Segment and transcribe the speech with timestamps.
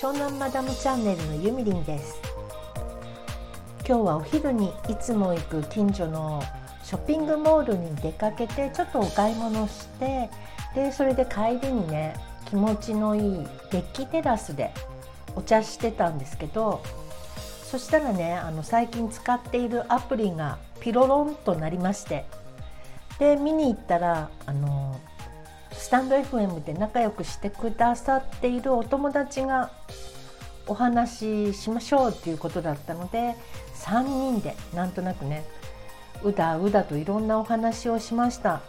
[0.00, 2.22] 湘南マダムチャンネルのゆみりんです。
[3.86, 6.42] 今日はお昼にいつも行く近所の
[6.82, 10.30] ショッピングモールに出かけてちょっとお買い物して
[10.74, 12.14] でそれで帰りにね
[12.46, 14.72] 気持ちのいいデッキテラスで
[15.36, 16.82] お茶してたんですけど
[17.62, 22.24] そしたらねあの最近使っているアプリがピロロンとなりまして
[23.18, 24.98] で見に行ったらあの
[25.80, 29.70] スタンド FM で仲良くしてくださっているお友達が
[30.66, 33.34] お話ししましょうっていうことだったので
[33.76, 35.42] 3人でなんとなくね
[36.22, 38.60] うだうだといろんなお話をしました。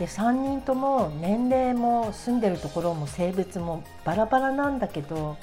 [0.00, 5.36] で3人とも年齢も住んでるところも性別もバラバラなんだけど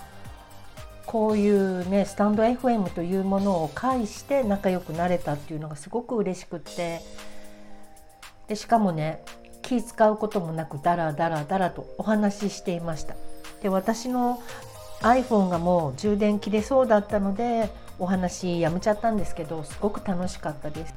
[1.05, 6.99] こういうねスタンド FM というものを介して仲良くなれたっていうのがすごく嬉しくって。
[8.49, 9.23] でしかもね
[9.71, 13.15] 気使うこともなくダラダラダラとお話ししていました。
[13.63, 14.41] で私の
[14.99, 20.93] iPhone がもう充電切れそうだったのでお話やめちゃったんですけどすごく楽しかったです。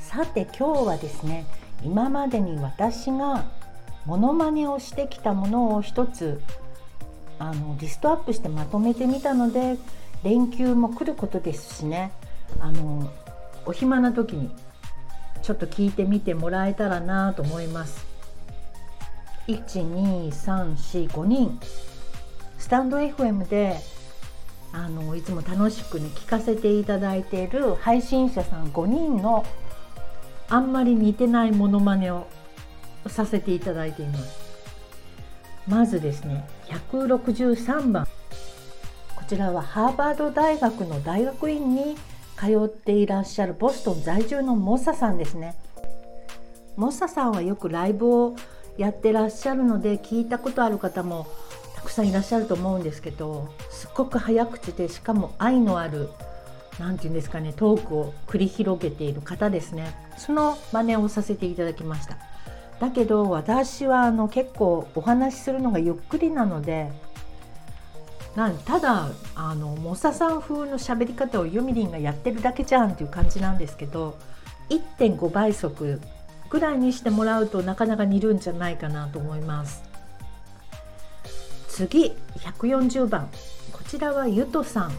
[0.00, 1.46] さて今日はですね
[1.82, 3.44] 今までに私が
[4.06, 6.40] モノマネをしてきたものを一つ
[7.40, 9.78] あのリストアップしてまとめてみたので
[10.22, 12.12] 連休も来ることですしね
[12.60, 13.10] あの
[13.66, 14.50] お暇な時に
[15.42, 18.06] ちょっと聞いてみてもらえたらなと思います。
[19.48, 21.58] 12345人。
[22.58, 23.76] スタンド FM で
[24.72, 29.44] あのいつも楽しくね聞かせていただいている配信者さん5人の
[30.48, 32.26] あんまり似てないモノマネを
[33.06, 34.38] させていただいています。
[35.66, 38.06] まずですね163番。
[39.16, 41.96] こちらはハーバード大学の大学院に
[42.40, 45.54] 通っていらっしゃるボストン在住のモッサさんですね。
[46.76, 48.34] モッサさんはよくライブを
[48.78, 51.26] やってらっしゃるので聞いたことある方も
[51.76, 56.08] たくさんいらっしゃると思うんですけどすっごく早口でしかも愛のある
[56.78, 59.94] 何て言うんですかねトークを繰り広げている方ですね。
[60.16, 62.16] その真似をさせていただきました。
[62.80, 66.90] だけど私はあの結構お話しするのがゆっくりなので
[68.36, 74.16] なんただあのモサさん風の喋り方をユミリンがやってるだけじゃんっていう感じなんですけど
[74.68, 76.00] 1.5倍速
[76.48, 79.82] ぐらいにしてもらうとなかなか似るんじゃないかなと思います。
[81.68, 83.28] 次140番。
[83.72, 84.92] こちらはゆとさん。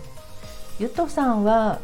[0.79, 1.79] ゆとさんは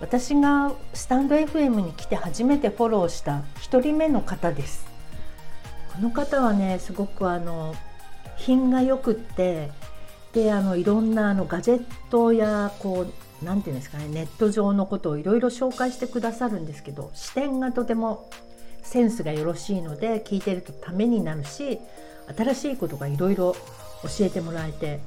[0.00, 4.86] 私がスタンド FM に来て初めてフォローした1人目の方です。
[5.94, 7.74] この方はねすごくあの
[8.36, 9.70] 品がよくって
[10.32, 18.30] であのいろんなあのガジェットやこう何て言うんですかねネット上のことをいろいろ紹介してくださるんですけど視点がとても
[18.82, 21.78] センスがよろしいので聞いてるとためになるし
[22.36, 23.54] 新しいことがいろいろ
[24.02, 25.00] 教えてもらえて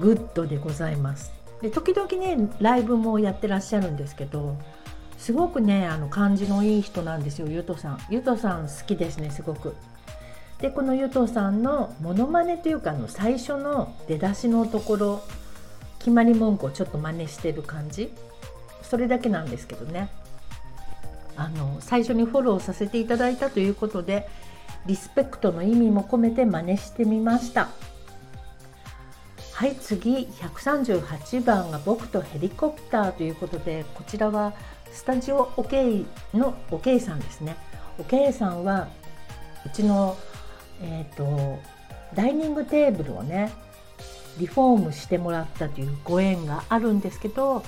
[0.00, 1.32] グッドでございます。
[1.60, 4.56] で時々ねライブもやってらっしゃるんですけど
[5.16, 7.98] すごくねあの感じのいい人なんですよゆうとさん。
[8.10, 9.74] ゆうとさん好きですねすごく。
[10.62, 15.22] でこのゆとさんのモノマネというかの最初の出だしのところ
[15.98, 18.12] 決まり文句をちょっと真似してる感じ？
[18.82, 20.08] それだけなんですけどね。
[21.36, 24.28] あの最初にフォローさせていただいたということで
[24.86, 27.68] リスペクトの意味も込めて真似してみました。
[29.52, 30.28] はい次。
[30.40, 34.52] 138番が「僕とヘリコプター」ということでこちらは
[34.92, 37.56] スタジオオケイのおけいさんですね。
[37.98, 38.86] おけいさんは
[39.66, 40.16] うちの
[40.82, 41.60] えーと、
[42.14, 43.52] ダイニングテーブルをね
[44.38, 47.62] リフォームしてもらったというご縁があるんですけど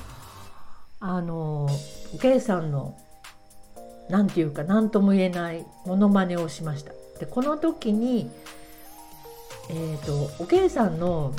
[1.00, 1.68] あの
[2.14, 2.96] おけいさんの
[4.08, 6.92] 何て言うか何とも言えないものまねをしました。
[7.18, 8.30] でこの時に、
[9.70, 11.32] えーと、おけいさんの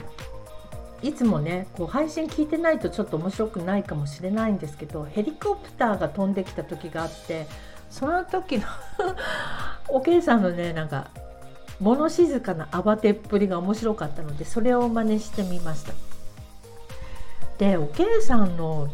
[1.02, 7.46] いつもねこう配信聞いてないとちょっと面白くないかもしれないんですけどヘリコプターが飛んできた時があって
[7.90, 8.64] その時の
[9.90, 11.09] おけいさんのねなんか
[11.80, 15.94] 物静かな慌てっぷりが面白かったのでそれを真似してみました。
[17.58, 18.90] でおけいさんの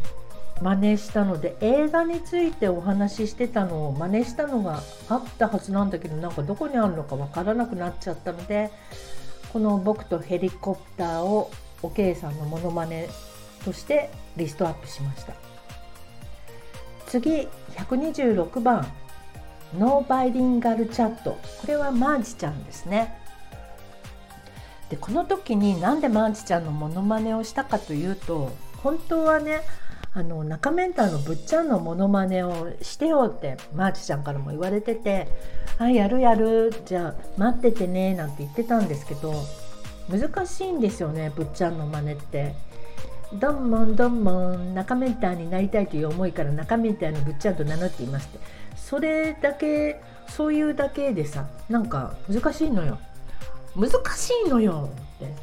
[0.61, 8.69] 真似したので映画についてお話ししてたのを真似したのがあったはずなんだけどなんかどこにあるのかわからなくなっちゃったので
[9.51, 11.49] この「僕とヘリコプター」を
[11.81, 13.09] おけいさんのモノマネ
[13.65, 15.33] としてリストアップしました。
[17.07, 18.87] 次126番
[19.77, 21.39] の、バイリンガルチャット。
[21.61, 23.17] これはマーチちゃんですね。
[24.91, 28.51] でこの時になんでマーチちゃんのモノマネをしたかというと
[28.83, 29.61] 本当はね
[30.13, 35.29] あの中メンターのぶっちゃんのモノマネをしてよってマーチちゃんからも言われてて
[35.79, 39.33] 「はいやるやるじゃあ待っててね」なんて言ってたんですけど
[40.09, 42.53] 難しいんですよねぶっちゃんの真似って。
[43.33, 48.60] どんもんどんもん中メンターになりたいという思いから中メンターのぶっちゃんと名乗っていますって。
[48.75, 52.99] それだけそういうだけでさなんか難しいのよ。
[53.75, 54.89] 難しいのよ。
[55.15, 55.33] って。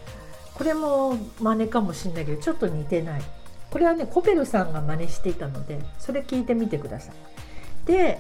[0.55, 3.23] これも真似かもしんないけどちょっと似てない。
[3.71, 7.15] これはねコペルさんが真似していたのでそれ聞いてみてください。
[7.87, 8.19] で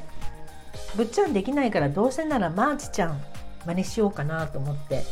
[0.97, 3.21] ぶっちゃんできないからどうせならマーチちゃん
[3.67, 5.05] 真似しようかなと思って。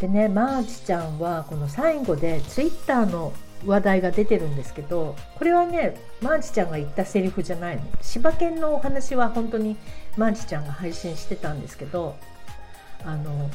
[0.00, 3.32] でねマーチちゃんはこの最後でツイッターの
[3.64, 7.82] 話題が出てるんですけどこれはねマーチちゃんが言ったセリフじゃないの。
[8.02, 9.76] 柴犬のお話は本当に
[10.16, 12.16] マーチちゃんが配信してたんですけど
[13.04, 13.50] あの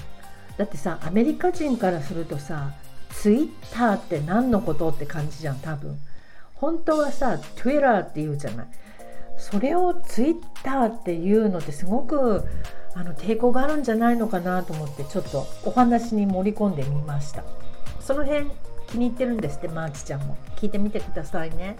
[0.57, 2.74] だってさアメリカ人からするとさ
[3.12, 5.98] ツイッターって何のことって感じじゃん多分。
[6.56, 8.68] 本当はさ Twitter って言うじゃない。
[9.38, 12.44] それをツイッターっていうのってすごく
[12.94, 17.44] あの抵抗があるんじゃないのかなと思ってちょっとお話に盛り込んでみました。
[18.00, 18.51] その辺
[18.91, 20.38] 気に入ってるんですってマーチちゃんも。
[20.57, 21.77] 聞いてみてくださいね。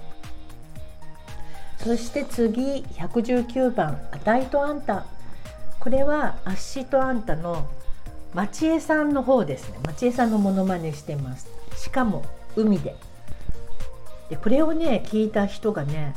[1.77, 5.05] そして次119番「あたいとあんた」
[5.79, 7.65] これはアッシーとあんたの
[8.35, 9.79] 町江さんの方ですね。
[9.85, 11.47] 町江さんのモノマネしてます。
[11.75, 12.23] しかも
[12.55, 12.95] 海で。
[14.29, 16.15] でこれをね聞いた人がね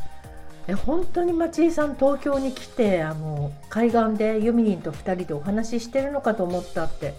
[0.66, 7.14] え本当に町井さん東京に来てあの海岸でユミリンと2人でお話ししてるのかと思ったって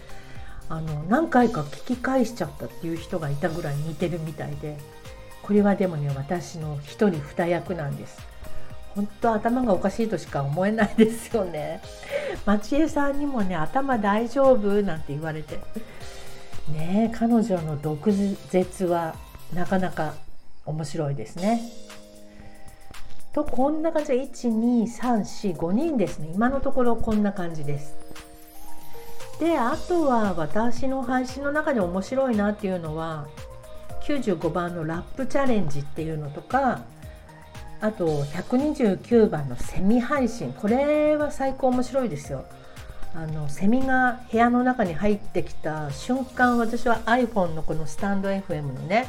[0.69, 4.77] あの何回か聞き返しちゃったっていう人がいたぐらい似てるみたいで
[5.43, 8.19] これはでもね私の一人二役なんです。
[8.95, 11.81] 本当頭がおかしいとしか思えないですよね。
[12.45, 15.59] 町江さんにもね頭大丈夫なんて言われて。
[16.71, 19.15] ね彼女の毒舌は
[19.53, 20.15] なかなか
[20.65, 21.61] 面白いですね。
[23.33, 26.31] とこんな感じで12345人ですね。
[26.33, 28.04] 今のところこんな感じです。
[29.39, 33.27] であとは私の配信の中で面白いなっていうのは
[34.03, 36.83] 95番のラップチャレンジっていうのとか
[37.81, 40.53] あと129番のセミ配信。
[40.53, 42.45] これは最高面白いですよ。
[43.13, 49.07] あのセミが部屋の中に入ってきた瞬間私は iPhone のこのスタンド FM のね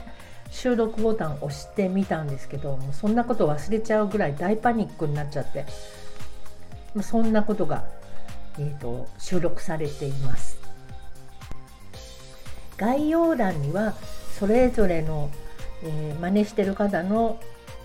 [0.51, 5.67] 収録ボタンを押してみたんですけどもうそんなこと忘れちゃうぐらい大パニックになっちゃって。
[7.03, 7.85] そんなことが、
[8.59, 10.59] えーと、収録されています。
[12.77, 13.95] 概要欄には
[14.39, 15.31] それぞれの、
[15.83, 17.41] えー、真似してる方の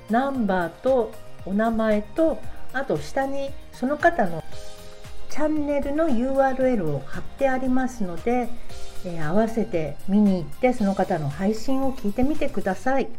[0.09, 1.13] ナンバーと
[1.45, 2.37] お名前と
[2.73, 4.43] あと下にその方の
[5.29, 8.49] チャンネルの URL を貼ってありますので
[9.03, 13.09] えー、合わせて見に行ってその方の配信を聞いてみてください。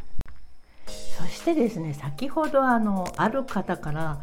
[0.86, 4.20] そしてですね先ほどあのある方から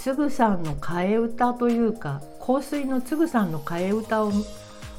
[0.00, 4.32] つぐさんの替え歌というか香水のつぐさんの替え歌を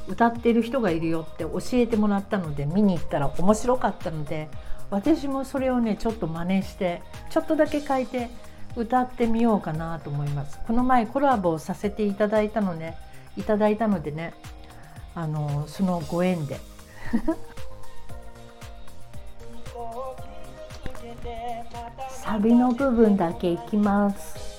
[0.07, 4.47] 歌っている人がいるよって教えてもらったので見に行ったら面白かったので
[4.91, 7.01] 私もそれをねちょっと真似して
[7.31, 8.29] ちょっとだけ書いて
[8.75, 10.59] 歌ってみようかなと思います。
[10.67, 12.95] この前コラボをさせていただいたのね
[13.35, 14.35] いただいたのでね
[15.15, 16.59] あのそのご縁で。
[22.09, 24.50] サビの部分だけいきます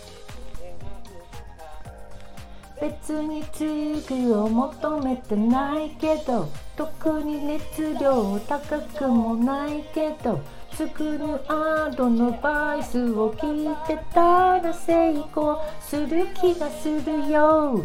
[2.83, 10.41] 別に次を求めてないけど特に熱量高くもないけど
[10.73, 17.85] 作るアドのバイスを聞いてたら成功する気がするよ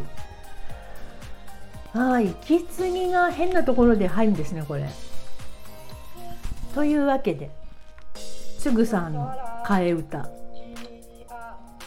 [1.94, 4.88] はい、息継ぎが変なところで入るんですねこれ。
[6.74, 7.52] というわけで
[8.60, 9.32] つぐさんの
[9.64, 10.28] 替え歌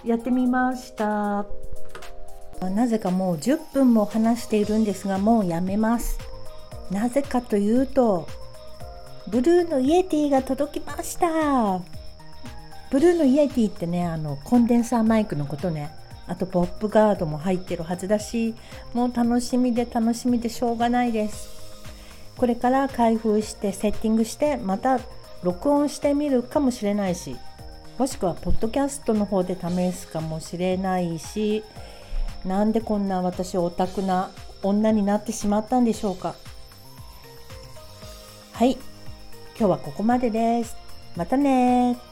[0.04, 1.44] やってみました
[2.68, 6.18] なぜかもう10分も話しているんですがもうやめます。
[6.90, 8.28] なぜかというと
[9.28, 11.80] ブルーのイエティが届きました。
[12.90, 15.90] ブルーのイエティってねあのコンデンサーマイクのことね。
[16.26, 18.54] あとポップガードも入ってるはずだし
[18.94, 21.48] もう楽しみで楽しみでしょうがないです。
[22.36, 24.98] これから開封してセッティングしてまた
[25.42, 27.36] 録音してみるかもしれないし
[27.98, 31.62] もしくはポッドキャストの方で試すかもしれないし
[32.44, 34.30] なんでこんな私オタクな
[34.62, 36.34] 女になってしまったんでしょうか。
[38.52, 38.72] はい。
[39.58, 40.76] 今日はここまでです。
[41.16, 42.09] またね